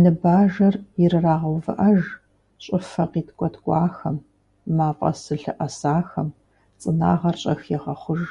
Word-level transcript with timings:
Ныбажэр 0.00 0.74
ирырагъэувыӏэж, 1.02 2.00
щӏыфэ 2.64 3.04
къиткӏэткӏуахэм, 3.12 4.16
мафӏэс 4.76 5.18
зылъэӏэсахэм 5.24 6.28
цӏынагъэр 6.80 7.36
щӏэх 7.42 7.62
егъэхъуж. 7.76 8.22